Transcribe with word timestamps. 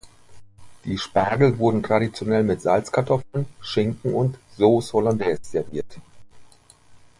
Die 0.83 0.97
Spargel 0.97 1.59
wurden 1.59 1.83
traditionell 1.83 2.41
mit 2.41 2.59
Salzkartoffeln, 2.59 3.45
Schinken 3.61 4.15
und 4.15 4.39
Sauce 4.57 4.93
Hollandaise 4.93 5.43
serviert. 5.43 5.99